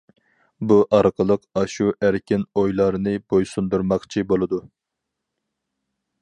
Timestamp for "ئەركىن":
2.07-2.45